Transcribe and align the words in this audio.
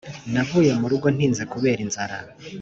Navuye 0.33 0.71
murugo 0.81 1.07
ntinze 1.15 1.43
kubera 1.53 1.79
inzara 1.85 2.15